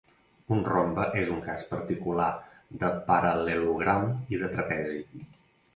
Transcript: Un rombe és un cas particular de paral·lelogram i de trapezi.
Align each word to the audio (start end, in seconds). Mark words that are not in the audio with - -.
Un 0.53 0.61
rombe 0.67 1.03
és 1.23 1.29
un 1.33 1.43
cas 1.49 1.67
particular 1.75 2.31
de 2.85 2.91
paral·lelogram 3.11 4.11
i 4.37 4.43
de 4.45 4.53
trapezi. 4.57 5.03